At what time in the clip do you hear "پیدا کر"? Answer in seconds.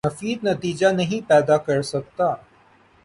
1.29-1.81